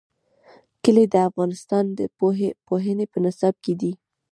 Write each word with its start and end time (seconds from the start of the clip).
کلي 0.83 1.05
د 1.13 1.15
افغانستان 1.29 1.83
د 1.97 1.99
پوهنې 2.69 3.05
په 3.11 3.17
نصاب 3.25 3.55
کې 3.63 3.73
دي. 3.81 3.91